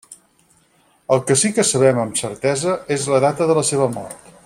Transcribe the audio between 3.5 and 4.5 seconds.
de la seva mort.